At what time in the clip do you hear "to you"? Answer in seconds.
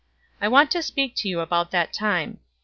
1.17-1.41